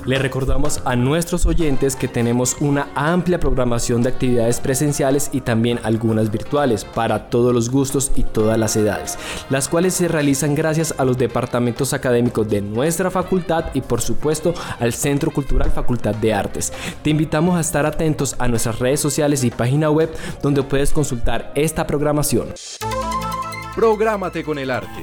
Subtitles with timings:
[0.09, 5.81] Le recordamos a nuestros oyentes que tenemos una amplia programación de actividades presenciales y también
[5.83, 9.19] algunas virtuales para todos los gustos y todas las edades,
[9.51, 14.55] las cuales se realizan gracias a los departamentos académicos de nuestra facultad y por supuesto
[14.81, 16.73] al Centro Cultural Facultad de Artes.
[17.03, 21.53] Te invitamos a estar atentos a nuestras redes sociales y página web donde puedes consultar
[21.55, 22.55] esta programación.
[23.77, 25.03] Prográmate con el arte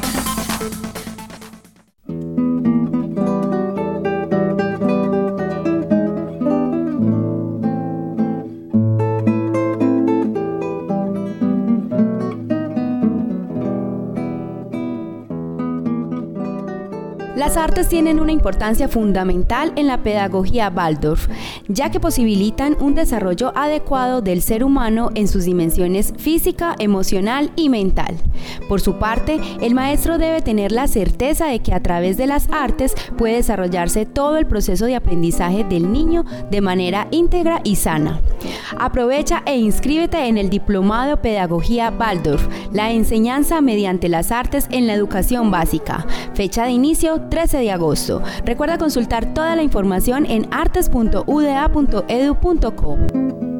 [17.51, 21.27] Las artes tienen una importancia fundamental en la pedagogía Waldorf,
[21.67, 27.67] ya que posibilitan un desarrollo adecuado del ser humano en sus dimensiones física, emocional y
[27.67, 28.15] mental.
[28.69, 32.47] Por su parte, el maestro debe tener la certeza de que a través de las
[32.53, 38.21] artes puede desarrollarse todo el proceso de aprendizaje del niño de manera íntegra y sana.
[38.79, 44.93] Aprovecha e inscríbete en el Diplomado Pedagogía Waldorf, la enseñanza mediante las artes en la
[44.93, 46.05] educación básica.
[46.33, 48.21] Fecha de inicio 13 de agosto.
[48.45, 53.50] Recuerda consultar toda la información en artes.uda.edu.co.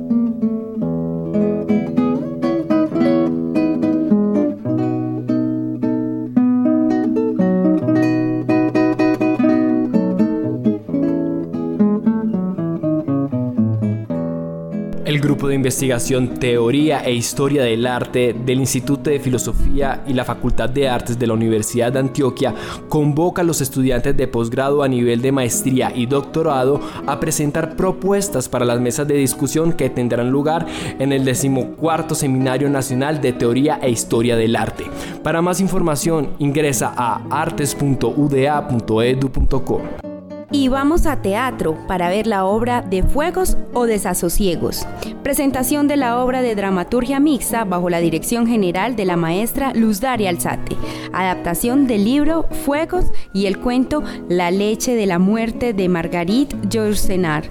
[15.31, 20.69] grupo de investigación Teoría e Historia del Arte del Instituto de Filosofía y la Facultad
[20.69, 22.53] de Artes de la Universidad de Antioquia
[22.89, 28.49] convoca a los estudiantes de posgrado a nivel de maestría y doctorado a presentar propuestas
[28.49, 30.65] para las mesas de discusión que tendrán lugar
[30.99, 34.83] en el decimocuarto Seminario Nacional de Teoría e Historia del Arte.
[35.23, 40.10] Para más información ingresa a artes.uda.edu.co
[40.51, 44.85] y vamos a teatro para ver la obra de Fuegos o Desasosiegos.
[45.23, 50.01] Presentación de la obra de dramaturgia mixta bajo la dirección general de la maestra Luz
[50.01, 50.75] Daria Alzate.
[51.13, 57.43] Adaptación del libro Fuegos y el cuento La leche de la muerte de Marguerite Yourcenar.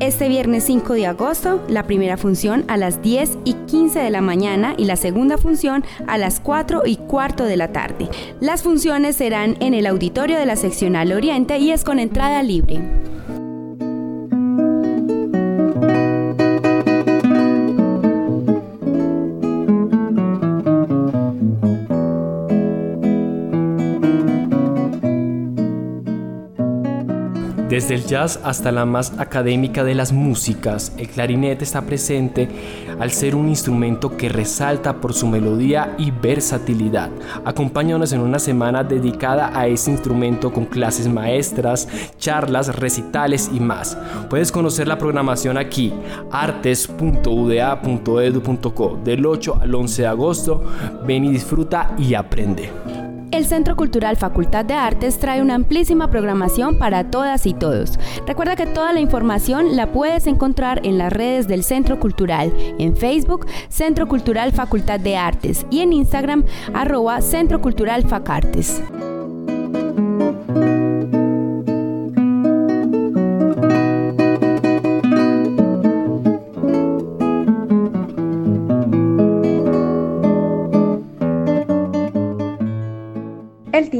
[0.00, 4.20] Este viernes 5 de agosto, la primera función a las 10 y 15 de la
[4.20, 8.08] mañana y la segunda función a las 4 y cuarto de la tarde.
[8.38, 13.07] Las funciones serán en el auditorio de la seccional Oriente y es con entrada libre.
[27.78, 32.48] Desde el jazz hasta la más académica de las músicas, el clarinete está presente
[32.98, 37.08] al ser un instrumento que resalta por su melodía y versatilidad.
[37.44, 41.86] Acompáñanos en una semana dedicada a ese instrumento con clases maestras,
[42.18, 43.96] charlas, recitales y más.
[44.28, 45.94] Puedes conocer la programación aquí,
[46.32, 50.64] artes.uda.edu.co, del 8 al 11 de agosto.
[51.06, 52.72] Ven y disfruta y aprende.
[53.30, 57.98] El Centro Cultural Facultad de Artes trae una amplísima programación para todas y todos.
[58.26, 62.96] Recuerda que toda la información la puedes encontrar en las redes del Centro Cultural, en
[62.96, 68.82] Facebook, Centro Cultural Facultad de Artes y en Instagram, arroba Centro Cultural Facartes.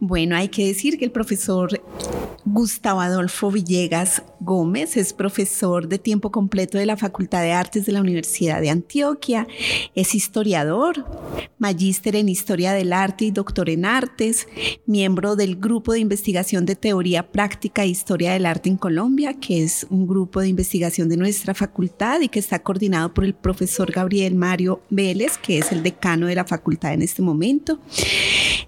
[0.00, 1.80] Bueno, hay que decir que el profesor
[2.44, 7.92] Gustavo Adolfo Villegas Gómez es profesor de tiempo completo de la Facultad de Artes de
[7.92, 9.48] la Universidad de Antioquia.
[9.96, 11.04] Es historiador,
[11.58, 14.46] magíster en Historia del Arte y doctor en Artes,
[14.86, 19.64] miembro del Grupo de Investigación de Teoría Práctica e Historia del Arte en Colombia, que
[19.64, 23.90] es un grupo de investigación de nuestra facultad y que está coordinado por el profesor
[23.90, 27.80] Gabriel Mario Vélez, que es el decano de la facultad en este momento.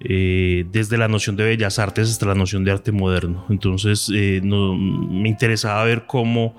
[0.00, 3.44] eh, desde la noción de bellas artes hasta la noción de arte moderno.
[3.50, 6.56] Entonces eh, me interesaba ver cómo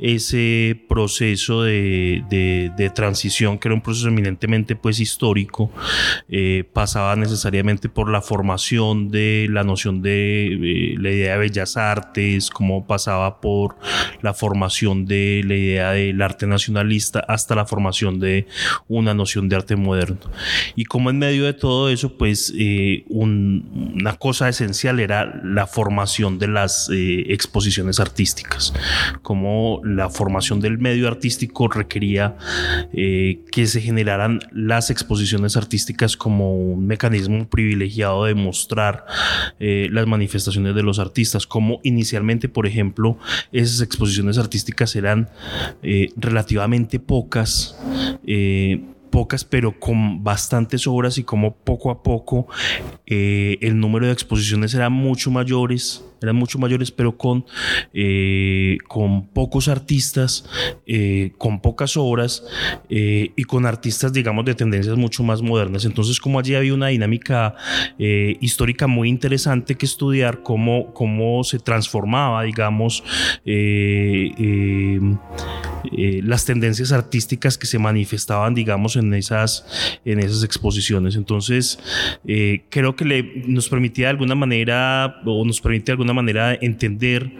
[0.00, 5.70] ese proceso de, transición, que era un proceso eminentemente pues histórico,
[6.28, 12.50] eh, pasaba necesariamente por la formación de la noción de la idea de bellas artes,
[12.50, 13.76] cómo pasaba por
[14.22, 18.46] la formación de la idea del arte nacionalista hasta la formación de
[18.88, 20.18] una noción de arte moderno.
[20.74, 22.52] Y cómo en medio de todo eso pues
[23.08, 28.72] una cosa esencial era la formación de las eh, exposiciones artísticas,
[29.22, 32.36] como la formación del medio artístico requería
[32.92, 39.04] eh, que se generaran las exposiciones artísticas como un mecanismo privilegiado de mostrar
[39.60, 43.18] eh, las manifestaciones de los artistas, como inicialmente, por ejemplo,
[43.52, 45.28] esas exposiciones artísticas eran
[46.16, 47.76] relativamente pocas
[49.12, 52.48] pocas, pero con bastantes obras y como poco a poco
[53.06, 57.44] eh, el número de exposiciones era mucho mayores eran mucho mayores, pero con,
[57.92, 60.44] eh, con pocos artistas,
[60.86, 62.44] eh, con pocas obras
[62.88, 65.84] y con artistas, digamos, de tendencias mucho más modernas.
[65.84, 67.54] Entonces, como allí había una dinámica
[67.98, 73.02] histórica muy interesante que estudiar, cómo, cómo se transformaba, digamos,
[76.22, 79.64] las tendencias artísticas que se manifestaban, digamos, en esas,
[80.04, 81.16] en esas exposiciones.
[81.16, 81.78] Entonces,
[82.68, 87.30] creo que le, nos permitía de alguna manera, o nos permite de alguna manera entender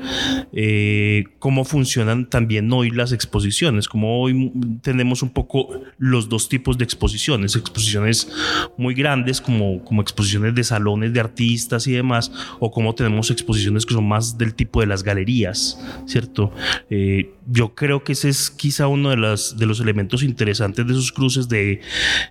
[0.52, 4.52] eh, cómo funcionan también hoy las exposiciones, como hoy
[4.82, 8.30] tenemos un poco los dos tipos de exposiciones, exposiciones
[8.76, 13.86] muy grandes como, como exposiciones de salones de artistas y demás, o como tenemos exposiciones
[13.86, 16.52] que son más del tipo de las galerías, ¿cierto?
[16.90, 20.92] Eh, yo creo que ese es quizá uno de, las, de los elementos interesantes de
[20.92, 21.80] esos cruces de,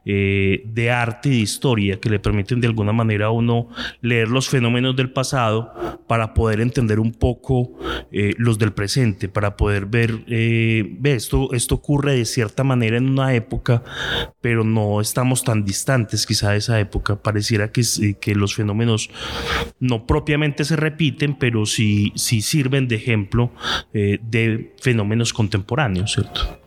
[0.06, 3.70] eh, de arte y de historia que le permiten de alguna manera a uno
[4.02, 5.74] leer los fenómenos del pasado
[6.08, 7.74] para poder entender un poco
[8.12, 13.10] eh, los del presente, para poder ver, eh, esto, esto ocurre de cierta manera en
[13.10, 13.84] una época,
[14.40, 17.22] pero no estamos tan distantes quizá de esa época.
[17.22, 17.84] Pareciera que,
[18.20, 19.10] que los fenómenos
[19.80, 23.52] no propiamente se repiten, pero sí, sí sirven de ejemplo
[23.94, 26.60] de fenómenos menos contemporáneos, ¿cierto?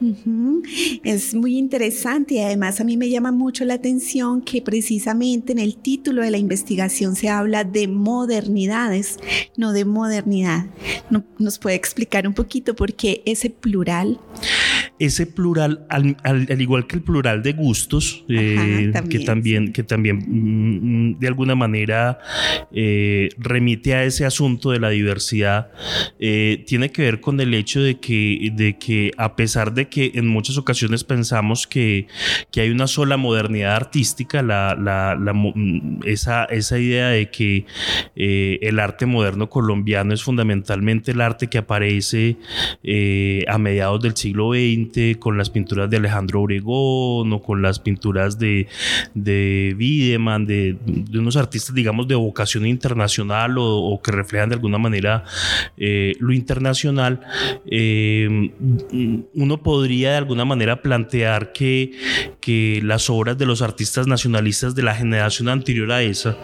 [1.03, 5.59] Es muy interesante y además a mí me llama mucho la atención que precisamente en
[5.59, 9.19] el título de la investigación se habla de modernidades,
[9.57, 10.67] no de modernidad.
[11.39, 14.19] ¿Nos puede explicar un poquito por qué ese plural?
[14.99, 16.17] Ese plural, al,
[16.61, 21.55] igual que el plural de gustos, eh, que también, que también mm, mm, de alguna
[21.55, 22.19] manera
[22.73, 25.71] eh, remite a ese asunto de la diversidad,
[26.19, 30.13] eh, tiene que ver con el hecho de que, de que a pesar de que
[30.15, 32.07] en muchas ocasiones pensamos que,
[32.51, 37.67] que hay una sola modernidad artística, la, la, mm, esa, esa idea de que
[38.17, 42.37] el arte moderno colombiano es fundamentalmente el arte que aparece
[43.49, 44.74] a mediados del siglo XX,
[45.19, 48.67] con las pinturas de Alejandro Obregón o con las pinturas de,
[49.15, 50.77] de Wiedemann, de,
[51.13, 55.25] unos artistas, digamos, de vocación internacional o, que reflejan de alguna manera
[55.77, 57.21] eh, lo internacional,
[57.67, 58.51] eh,
[59.35, 61.93] uno podría de alguna manera plantear que,
[62.41, 66.37] que las obras de los artistas nacionalistas de la generación anterior a esa,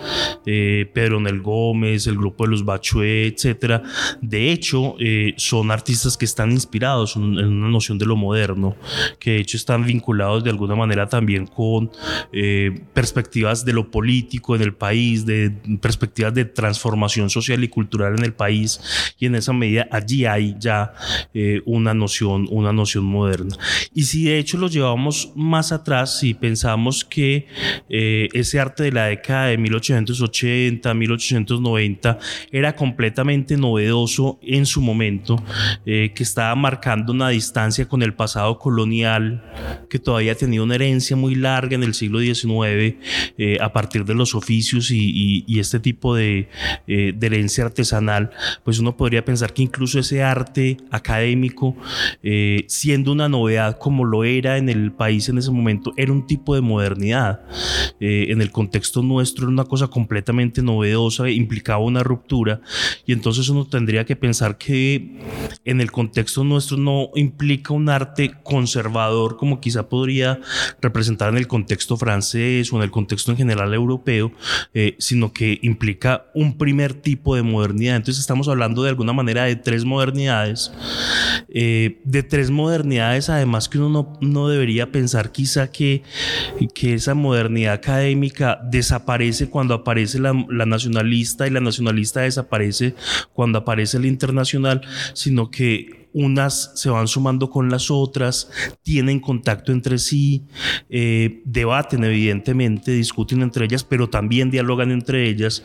[0.46, 3.82] eh, Pedro Nel Gómez, el grupo de los Bachué, etcétera,
[4.20, 4.96] de hecho,
[5.37, 8.77] son artistas que están inspirados en una noción de lo moderno
[9.19, 11.91] que de hecho están vinculados de alguna manera también con
[12.33, 15.50] eh, perspectivas de lo político en el país, de
[15.81, 18.81] perspectivas de transformación social y cultural en el país,
[19.19, 20.93] y en esa medida allí hay ya
[21.35, 23.57] eh, una noción, una noción moderna.
[23.95, 27.47] Y si de hecho lo llevamos más atrás, si pensamos que
[27.89, 32.19] eh, ese arte de la década de 1880, 1890
[32.53, 35.43] era completamente novedoso en su momento,
[35.85, 39.43] que estaba marcando una distancia con el pasado colonial
[39.88, 42.97] que todavía tenía una herencia muy larga en el siglo XIX
[43.38, 46.49] eh, a partir de los oficios y, este tipo eh,
[46.87, 48.31] de, herencia artesanal,
[48.64, 51.76] pues uno podría pensar que incluso ese arte académico,
[52.23, 56.26] eh, siendo una novedad como lo era en el país en ese momento, era un
[56.26, 57.43] tipo de modernidad.
[58.00, 62.61] en el contexto nuestro era una cosa completamente novedosa, implicaba una ruptura
[63.07, 65.19] y entonces uno tendría que pensar que
[65.64, 70.40] en el contexto nuestro no implica un arte conservador como quizá podría
[70.80, 74.32] representar en el contexto francés o en el contexto en general europeo,
[74.75, 77.97] eh, sino que implica un primer tipo de modernidad.
[77.97, 80.73] Entonces estamos hablando de alguna manera de tres modernidades,
[81.49, 86.02] eh, de tres modernidades además que uno no, no debería pensar quizá que,
[86.75, 92.94] que esa modernidad académica desaparece cuando aparece la, la nacionalista y la nacionalista desaparece
[93.32, 94.82] cuando aparece la internacional,
[95.14, 98.50] sino que unas se van sumando con las otras,
[98.83, 100.45] tienen contacto entre sí,
[100.88, 105.62] eh, debaten evidentemente, discuten entre ellas, pero también dialogan entre ellas.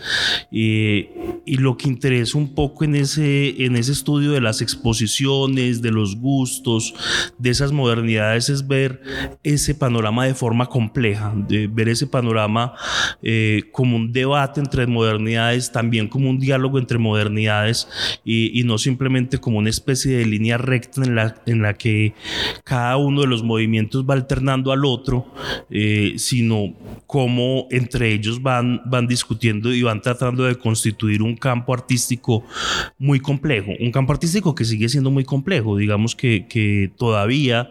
[0.52, 5.82] Eh, y lo que interesa un poco en ese, en ese estudio de las exposiciones,
[5.82, 6.94] de los gustos,
[7.38, 9.02] de esas modernidades, es ver
[9.44, 12.74] ese panorama de forma compleja, de ver ese panorama
[13.22, 17.88] eh, como un debate entre modernidades, también como un diálogo entre modernidades
[18.24, 22.14] y, y no simplemente como una especie de línea recta en la, en la que
[22.64, 25.26] cada uno de los movimientos va alternando al otro,
[25.70, 26.74] eh, sino
[27.08, 32.44] cómo entre ellos van, van discutiendo y van tratando de constituir un campo artístico
[32.98, 37.70] muy complejo, un campo artístico que sigue siendo muy complejo, digamos que, que todavía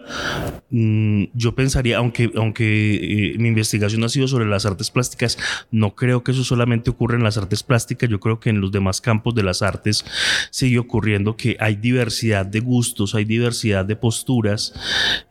[0.71, 5.39] mm, yo pensaría, aunque, aunque eh, mi investigación ha sido sobre las artes plásticas,
[5.71, 8.73] no creo que eso solamente ocurra en las artes plásticas, yo creo que en los
[8.73, 10.05] demás campos de las artes
[10.51, 14.73] sigue ocurriendo que hay diversidad de gustos, hay diversidad de posturas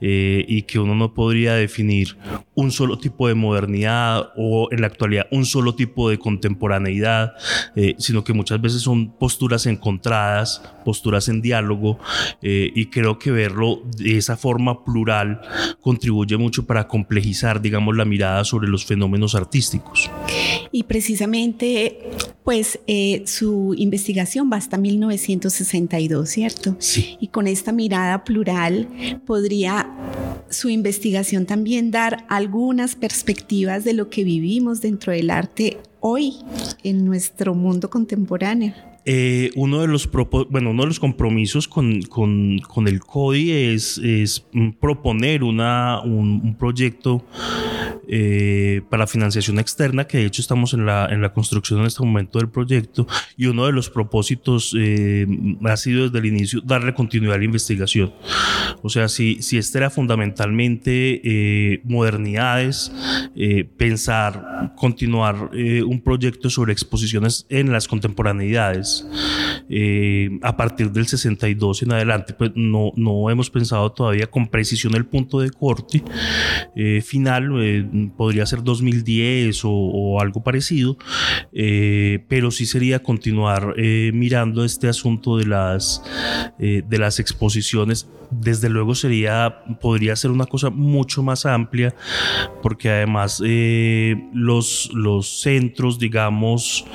[0.01, 2.18] eh, y que uno no podría definir
[2.53, 7.34] un solo tipo de modernidad o en la actualidad un solo tipo de contemporaneidad,
[7.75, 11.98] eh, sino que muchas veces son posturas encontradas, posturas en diálogo
[12.42, 15.42] eh, y creo que verlo de esa forma plural
[15.82, 20.12] contribuye mucho para complejizar, digamos, la mirada sobre los fenómenos artísticos.
[20.72, 22.00] Y precisamente,
[22.44, 22.80] pues
[23.25, 26.75] su investigación va hasta 1962, ¿cierto?
[26.80, 27.12] Sí.
[27.20, 28.88] Y con esta mirada plural
[29.25, 29.89] podría
[30.50, 36.36] su investigación también dar algunas perspectivas de lo que vivimos dentro del arte hoy
[36.84, 38.74] en nuestro mundo contemporáneo.
[39.06, 40.10] Eh, uno de los
[40.50, 44.46] bueno, uno de los compromisos con, con, con el CODI es, es
[44.80, 47.26] proponer una, un, un proyecto
[48.08, 52.04] eh, para financiación externa, que de hecho estamos en la, en la construcción en este
[52.04, 53.08] momento del proyecto,
[53.38, 55.26] y uno de los propósitos eh,
[55.66, 58.14] ha sido desde el inicio darle continuidad a la investigación.
[58.84, 62.92] O sea, si, si este era fundamentalmente eh, modernidades,
[63.78, 68.93] pensar, continuar un proyecto sobre exposiciones en las contemporaneidades,
[70.42, 75.06] a partir del 62 en adelante, pues no, no hemos pensado todavía con precisión el
[75.06, 76.04] punto de corte
[77.02, 77.50] final
[78.18, 80.98] podría ser 2010 o, algo parecido,
[81.52, 86.04] eh, pero sí sería continuar eh, mirando este asunto de las,
[86.60, 88.08] eh, de las exposiciones.
[88.32, 91.94] Desde luego sería, podría ser una cosa mucho más amplia,
[92.64, 93.40] porque además
[94.34, 96.86] los, los centros, digamos,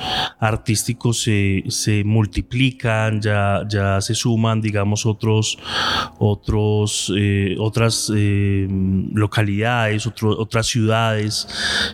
[0.41, 1.63] artísticos se
[2.05, 5.59] multiplican, ya, ya se suman, digamos, otros,
[6.19, 7.13] otros,
[7.59, 8.11] otras
[9.13, 11.49] localidades, otras ciudades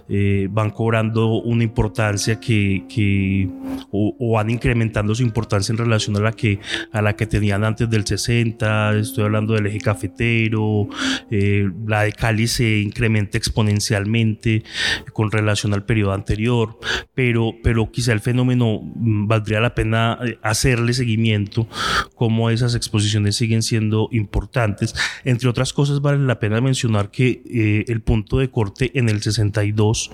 [0.08, 3.48] eh, van cobrando una importancia que,
[3.90, 6.60] o, van incrementando su importancia en relación a la que,
[6.92, 10.88] a la que tenían antes del 60, estoy hablando del eje cafetero,
[11.30, 14.64] eh, la de Cali se incrementa exponencialmente
[15.12, 16.78] con relación al periodo anterior,
[17.14, 21.68] pero, pero quizá el fenómeno mm, valdría la pena eh, hacerle seguimiento,
[22.14, 24.94] como esas exposiciones siguen siendo importantes.
[25.24, 30.10] Entre otras cosas, vale la pena mencionar que el punto de corte en el 62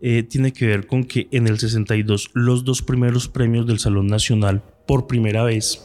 [0.00, 4.06] eh, tiene que ver con que en el 62 los dos primeros premios del Salón
[4.06, 5.80] Nacional por primera vez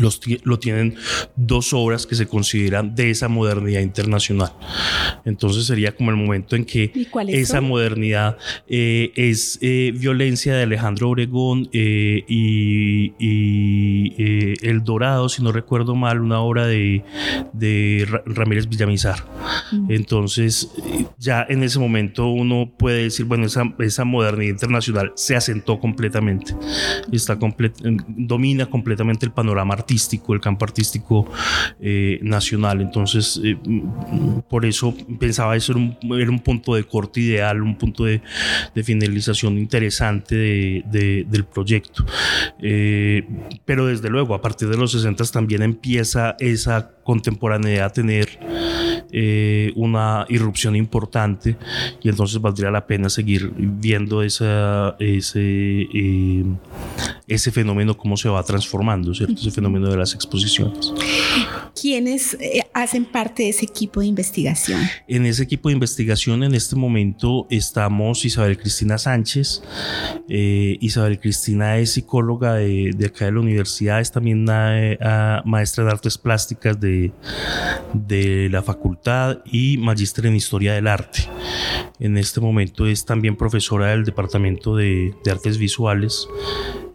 [0.00, 0.96] los, lo tienen
[1.36, 4.52] dos obras que se consideran de esa modernidad internacional.
[5.24, 6.92] Entonces sería como el momento en que
[7.28, 8.36] esa modernidad
[8.68, 13.12] eh, es eh, Violencia de Alejandro Obregón eh, y,
[14.66, 17.04] El Dorado, si no recuerdo mal, una obra de,
[17.52, 19.24] de Ramírez Villamizar.
[19.72, 19.90] Mm.
[19.90, 20.70] Entonces
[21.18, 26.54] ya en ese momento uno puede decir, bueno, esa, esa modernidad internacional se asentó completamente,
[27.12, 27.38] está
[28.08, 29.89] domina completamente el panorama artístico,
[30.28, 31.26] el campo artístico
[31.80, 32.80] eh, nacional.
[32.80, 33.56] Entonces, eh,
[34.48, 38.22] por eso pensaba eso era un, era un, punto de corte ideal, un punto de,
[38.74, 42.04] de finalización interesante de, del proyecto.
[42.60, 43.26] Eh,
[43.64, 48.28] pero desde luego, a partir de los 60 también empieza esa contemporaneidad a tener
[49.74, 51.56] una irrupción importante
[52.00, 55.88] y entonces valdría la pena seguir viendo esa, ese,
[57.30, 59.34] ese fenómeno, cómo se va transformando, ¿cierto?
[59.34, 60.92] Ese fenómeno de las exposiciones.
[61.80, 64.80] ¿Quiénes eh, hacen parte de ese equipo de investigación?
[65.06, 69.62] En ese equipo de investigación en este momento estamos Isabel Cristina Sánchez.
[70.28, 75.90] Eh, Isabel Cristina es psicóloga de, acá de la universidad, es también una, maestra de
[75.90, 77.12] artes plásticas de,
[77.94, 81.28] de la facultad y magíster en historia del arte.
[82.00, 86.26] En este momento es también profesora del departamento de, de artes visuales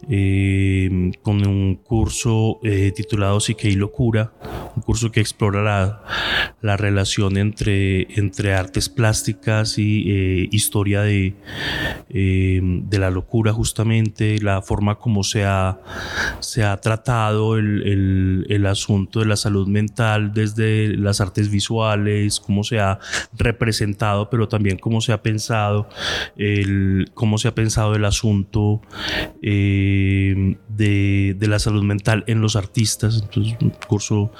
[0.08, 0.25] eh,
[1.22, 4.32] con un curso eh, titulado Psique y Locura,
[4.74, 6.02] un curso que explora la,
[6.60, 11.34] la relación entre, entre artes plásticas y eh, historia de,
[12.10, 15.80] eh, de la locura justamente, la forma como se ha,
[16.40, 22.40] se ha tratado el, el, el asunto de la salud mental desde las artes visuales,
[22.40, 22.98] cómo se ha
[23.36, 25.88] representado, pero también cómo se ha pensado
[26.36, 28.80] el, cómo se ha pensado el asunto
[29.42, 30.15] eh,
[30.68, 33.20] de, de, la salud mental en los artistas.
[33.22, 34.32] Entonces, un curso,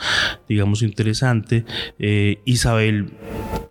[0.49, 1.65] digamos, interesante.
[1.99, 3.13] Eh, Isabel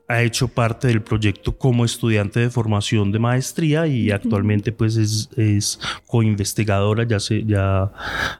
[0.07, 5.29] ha hecho parte del proyecto como estudiante de formación de maestría y actualmente pues es,
[5.35, 7.91] es co-investigadora ya, se, ya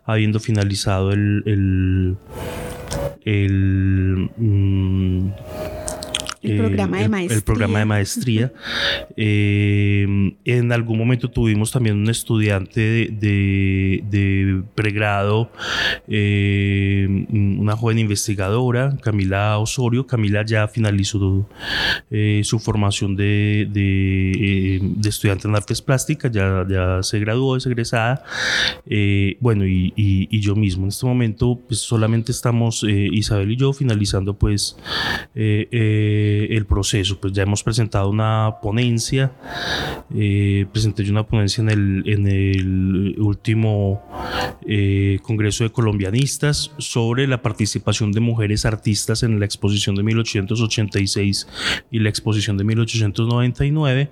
[0.06, 2.18] habiendo finalizado el, el,
[3.26, 5.30] el mm,
[6.52, 7.38] el programa de maestría.
[7.38, 8.54] El, programa de maestría.
[9.18, 15.52] eh, en algún momento tuvimos también un estudiante de, de, de pregrado,
[16.08, 20.06] eh, una joven investigadora, Camila Osorio.
[20.08, 21.48] Camila ya finalizó
[22.12, 27.66] eh, su formación de, de, de, estudiante en artes plásticas, ya, ya se graduó, es
[27.66, 28.24] egresada.
[28.86, 30.84] Eh, bueno, y, y, y, yo mismo.
[30.84, 34.78] En este momento, pues solamente estamos Isabel y yo finalizando, pues,
[36.52, 37.20] el proceso.
[37.20, 39.32] Pues ya hemos presentado una ponencia,
[40.14, 44.04] eh, presenté yo una ponencia en el, en el último
[44.68, 51.48] eh, Congreso de Colombianistas sobre la participación de mujeres artistas en la exposición de 1886
[51.92, 54.12] y la exposición de 1899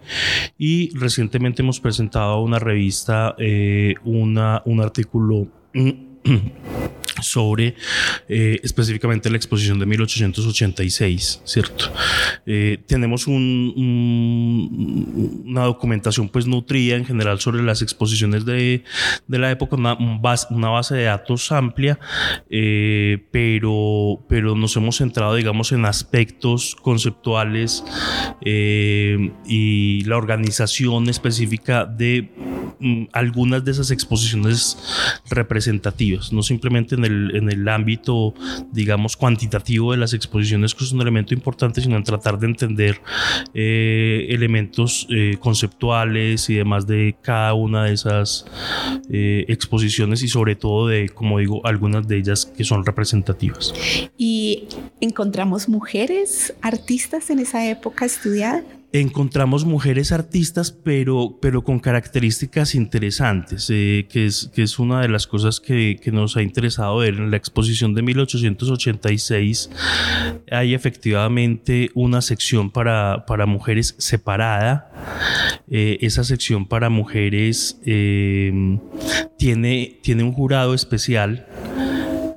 [0.57, 5.47] y recientemente hemos presentado una revista, eh, una, un artículo
[7.23, 7.75] sobre
[8.27, 11.91] eh, específicamente la exposición de 1886, ¿cierto?
[12.45, 18.83] Eh, tenemos un, un, una documentación pues nutrida en general sobre las exposiciones de,
[19.27, 21.99] de la época, una, una, base de datos amplia,
[22.49, 27.83] eh, pero, pero nos hemos centrado, digamos, en aspectos conceptuales
[28.45, 32.31] y la organización específica de
[32.79, 34.77] mm, algunas de esas exposiciones
[35.29, 38.33] representativas, no simplemente en el en el ámbito,
[38.71, 43.01] digamos, cuantitativo de las exposiciones, que es un elemento importante, sino en tratar de entender
[43.53, 48.45] eh, elementos eh, conceptuales y demás de cada una de esas
[49.09, 53.73] eh, exposiciones y sobre todo de, como digo, algunas de ellas que son representativas.
[54.17, 54.67] ¿Y
[55.01, 58.63] encontramos mujeres artistas en esa época estudiadas?
[58.93, 65.09] Encontramos mujeres artistas, pero, pero con características interesantes, eh, que, es, que es una de
[65.09, 67.15] las cosas que, que, nos ha interesado ver.
[67.15, 69.71] En la exposición de 1886
[70.51, 74.91] hay efectivamente una sección para, para mujeres separada.
[75.71, 78.77] Eh, esa sección para mujeres eh,
[79.39, 81.47] tiene, tiene un jurado especial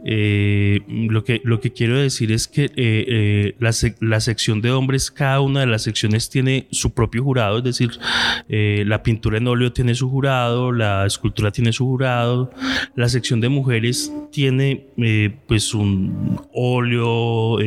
[0.08, 4.70] eh, lo, que, lo que quiero decir es que eh, eh, la, la, sección de
[4.70, 7.90] hombres, cada una de las secciones tiene su propio jurado, es decir,
[8.48, 12.52] eh, la pintura en óleo tiene su jurado, la escultura tiene su jurado,
[12.94, 17.58] la sección de mujeres tiene eh, pues un óleo,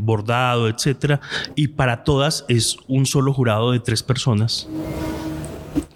[0.00, 1.18] bordado, etcétera,
[1.54, 4.68] y para todas es un solo jurado de tres personas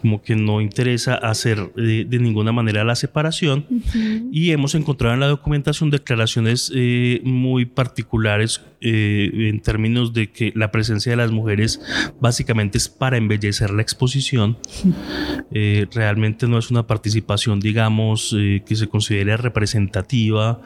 [0.01, 4.29] como que no interesa hacer de, de ninguna manera la separación uh -huh.
[4.33, 10.53] y hemos encontrado en la documentación declaraciones eh, muy particulares eh, en términos de que
[10.55, 11.81] la presencia de las mujeres
[12.21, 14.59] básicamente es para embellecer la exposición
[15.53, 20.61] eh, realmente no es una participación digamos eh, que se considere representativa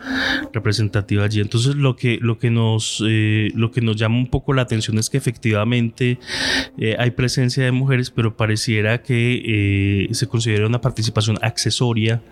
[0.53, 1.41] representativa allí.
[1.41, 4.99] Entonces lo que lo que nos eh, lo que nos llama un poco la atención
[4.99, 6.19] es que efectivamente
[6.79, 12.23] eh, hay presencia de mujeres pero pareciera que eh, se considera una participación accesoria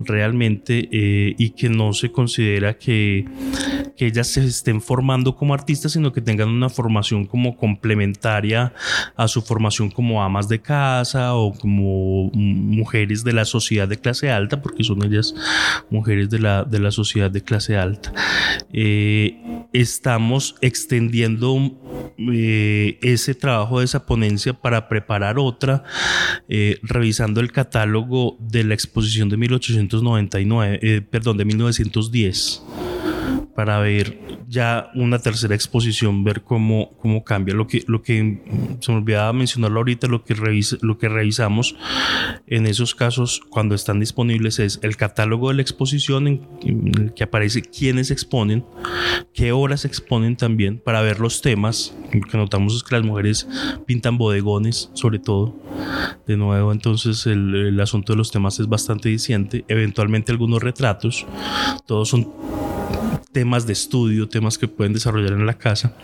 [0.00, 3.24] realmente y que no se considera que,
[3.96, 8.72] que ellas se estén formando como artistas, sino que tengan una formación como complementaria
[9.16, 14.30] a su formación como amas de casa o como mujeres de la sociedad de clase
[14.30, 15.34] alta, porque son ellas
[15.90, 18.12] mujeres de la, de la sociedad de clase alta.
[18.72, 19.40] Eh,
[19.72, 21.58] estamos extendiendo
[22.18, 25.82] eh, ese trabajo de esa ponencia para preparar otra
[26.48, 32.62] eh, revisando el catálogo de la exposición de 1899, eh, perdón, de 1910
[33.54, 37.54] para ver ya una tercera exposición, ver cómo, cómo cambia.
[37.54, 38.42] Lo que, lo que
[38.80, 40.34] se me olvidaba mencionarlo ahorita, lo que,
[40.80, 41.76] lo que revisamos
[42.46, 46.42] en esos casos cuando están disponibles es el catálogo de la exposición en,
[46.98, 48.64] el que aparece quiénes exponen,
[49.32, 51.96] qué horas exponen también, para ver los temas.
[52.12, 53.48] Lo que notamos es que las mujeres
[53.86, 55.54] pintan bodegones, sobre todo.
[56.26, 59.64] De nuevo, entonces el, el asunto de los temas es bastante diciente.
[59.68, 61.26] Eventualmente algunos retratos,
[61.86, 62.28] todos son
[63.34, 65.94] temas de estudio, temas que pueden desarrollar en la casa.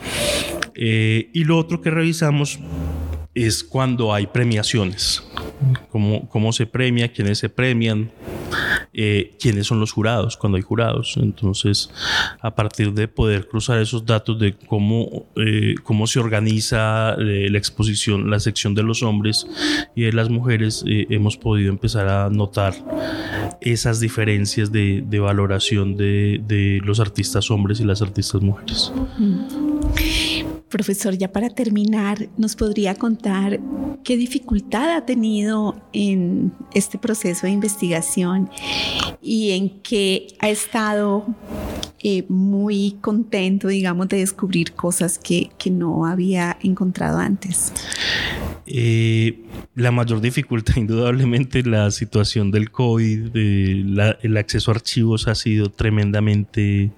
[0.74, 2.58] Eh, y lo otro que revisamos
[3.34, 5.22] es cuando hay premiaciones,
[5.88, 8.10] cómo, cómo se premia, quiénes se premian,
[8.92, 11.16] eh, quiénes son los jurados, cuando hay jurados.
[11.16, 11.90] Entonces,
[12.40, 18.30] a partir de poder cruzar esos datos de cómo, eh, cómo se organiza la exposición,
[18.30, 19.46] la sección de los hombres
[19.94, 22.74] y de las mujeres, hemos podido empezar a notar
[23.60, 28.92] esas diferencias de, valoración de, los artistas hombres y las artistas mujeres.
[30.70, 33.60] Profesor, ya para terminar, ¿nos podría contar
[34.04, 38.48] qué dificultad ha tenido en este proceso de investigación
[39.20, 41.26] y en qué ha estado
[42.02, 47.72] eh, muy contento, digamos, de descubrir cosas que, que no había encontrado antes?
[48.66, 55.70] Eh, la mayor dificultad, indudablemente, la situación del COVID, el acceso a archivos ha sido
[55.70, 56.92] tremendamente,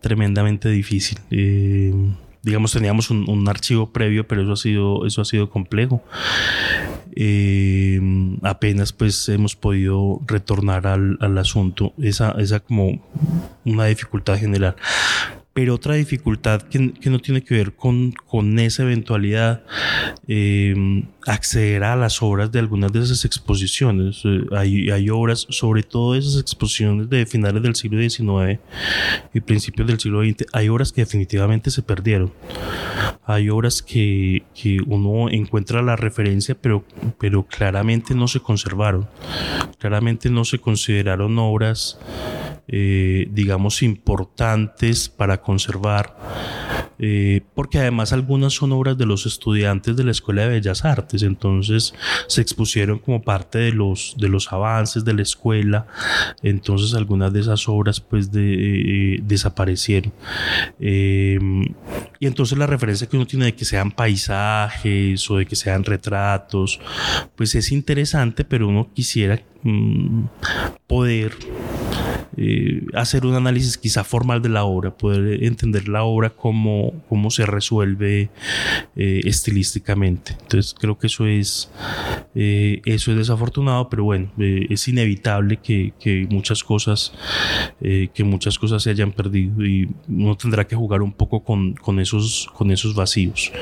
[0.00, 1.18] tremendamente difícil.
[1.30, 1.92] Eh,
[2.42, 6.02] digamos, teníamos un, archivo previo, pero eso ha sido, eso ha sido complejo.
[7.14, 8.00] Eh,
[8.42, 11.92] apenas pues hemos podido retornar al, al asunto.
[11.98, 13.02] Esa, esa como
[13.64, 14.76] una dificultad general.
[15.54, 19.64] Pero otra dificultad que, no tiene que ver con, con esa eventualidad,
[20.26, 24.22] eh, acceder a las obras de algunas de esas exposiciones.
[24.24, 28.60] Eh, hay, hay, obras, sobre todo esas exposiciones de finales del siglo XIX
[29.34, 32.32] y principios del siglo XX, hay obras que definitivamente se perdieron.
[33.24, 36.84] Hay obras que, que uno encuentra la referencia, pero,
[37.18, 39.08] pero claramente no se conservaron.
[39.78, 41.98] Claramente no se consideraron obras
[42.68, 46.16] eh, digamos, importantes para conservar,
[46.98, 51.24] eh, porque además algunas son obras de los estudiantes de la Escuela de Bellas Artes,
[51.24, 51.92] entonces
[52.28, 55.86] se expusieron como parte de los, de los avances de la escuela,
[56.42, 60.12] entonces algunas de esas obras pues eh, desaparecieron.
[60.78, 65.84] y entonces la referencia que uno tiene de que sean paisajes o de que sean
[65.84, 66.80] retratos,
[67.34, 70.24] pues es interesante, pero uno quisiera mm,
[70.86, 71.32] poder
[72.36, 77.30] eh, hacer un análisis quizá formal de la obra, poder entender la obra como cómo
[77.30, 78.30] se resuelve
[78.96, 80.32] eh, estilísticamente.
[80.40, 81.70] Entonces creo que eso es,
[82.34, 87.12] eh, eso es desafortunado, pero bueno, es inevitable que, que muchas cosas,
[87.80, 92.00] que muchas cosas se hayan perdido y uno tendrá que jugar un poco con, con
[92.00, 93.52] esos, con esos vacíos.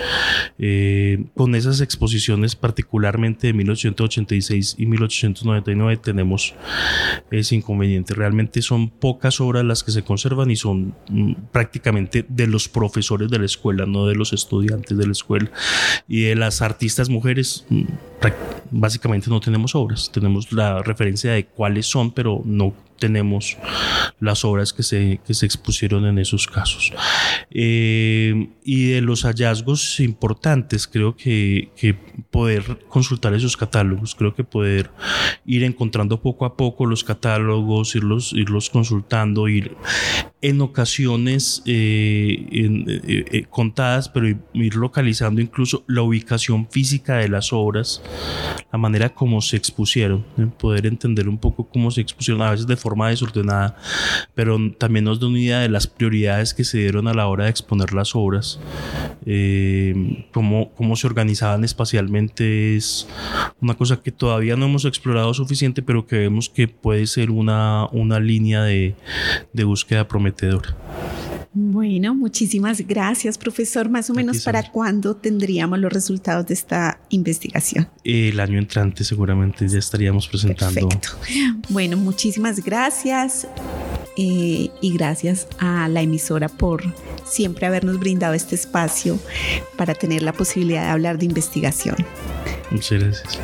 [1.34, 6.54] con esas exposiciones, particularmente de 1886 y 1899, tenemos
[7.30, 8.14] ese inconveniente.
[8.14, 13.30] Realmente son pocas obras las que se conservan y son mm, prácticamente de los profesores
[13.30, 15.50] de la escuela, no de los estudiantes de la escuela.
[16.08, 17.84] Y de las artistas mujeres, mm,
[18.70, 23.56] básicamente no tenemos obras, tenemos la referencia de cuáles son, pero no tenemos
[24.20, 26.92] las obras que se, que se expusieron en esos casos.
[27.50, 31.96] Eh, y de los hallazgos importantes, creo que, que,
[32.30, 34.90] poder consultar esos catálogos, creo que poder
[35.44, 39.76] ir encontrando poco a poco los catálogos, irlos, irlos consultando, ir
[40.42, 48.02] en ocasiones eh, eh, contadas, pero ir localizando incluso la ubicación física de las obras,
[48.72, 50.24] la manera como se expusieron,
[50.58, 53.76] poder entender un poco cómo se expusieron, a veces de forma forma desordenada,
[54.34, 57.44] pero también nos da una idea de las prioridades que se dieron a la hora
[57.44, 58.58] de exponer las obras,
[59.26, 63.06] eh, cómo, cómo se organizaban espacialmente, es
[63.60, 67.86] una cosa que todavía no hemos explorado suficiente, pero que vemos que puede ser una,
[67.92, 68.96] una línea de,
[69.52, 70.29] de búsqueda prometedora.
[71.52, 73.88] Bueno, muchísimas gracias, profesor.
[73.88, 77.88] Más o menos para cuándo tendríamos los resultados de esta investigación.
[78.04, 80.88] El año entrante seguramente ya estaríamos presentando.
[80.88, 81.08] Perfecto.
[81.68, 83.48] Bueno, muchísimas gracias
[84.16, 86.84] eh, y gracias a la emisora por
[87.24, 89.18] siempre habernos brindado este espacio
[89.76, 91.96] para tener la posibilidad de hablar de investigación.
[92.70, 93.40] Muchas gracias.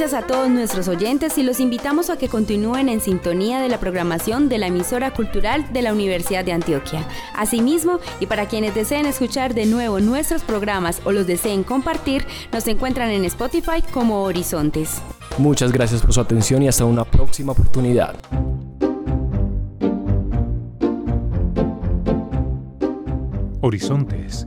[0.00, 3.78] Gracias a todos nuestros oyentes y los invitamos a que continúen en sintonía de la
[3.78, 7.06] programación de la emisora cultural de la Universidad de Antioquia.
[7.36, 12.66] Asimismo, y para quienes deseen escuchar de nuevo nuestros programas o los deseen compartir, nos
[12.66, 15.02] encuentran en Spotify como Horizontes.
[15.36, 18.16] Muchas gracias por su atención y hasta una próxima oportunidad.
[23.60, 24.46] Horizontes,